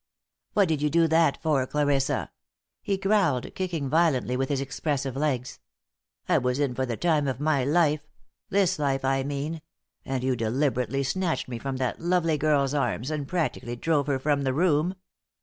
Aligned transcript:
"What 0.53 0.67
did 0.67 0.81
you 0.81 0.89
do 0.89 1.07
that 1.09 1.37
for, 1.43 1.67
Clarissa?" 1.67 2.31
he 2.81 2.97
growled, 2.97 3.53
kicking 3.53 3.87
violently 3.87 4.35
with 4.35 4.49
his 4.49 4.59
expressive 4.59 5.15
legs. 5.15 5.59
"I 6.27 6.39
was 6.39 6.57
in 6.57 6.73
for 6.73 6.87
the 6.87 6.97
time 6.97 7.27
of 7.27 7.39
my 7.39 7.63
life 7.63 8.07
this 8.49 8.79
life, 8.79 9.05
I 9.05 9.21
mean 9.21 9.61
and 10.03 10.23
you 10.23 10.35
deliberately 10.35 11.03
snatched 11.03 11.47
me 11.47 11.59
from 11.59 11.77
that 11.77 11.99
lovely 12.01 12.39
girl's 12.39 12.73
arms 12.73 13.11
and 13.11 13.27
practically 13.27 13.75
drove 13.75 14.07
her 14.07 14.17
from 14.17 14.41
the 14.41 14.53
room. 14.55 14.95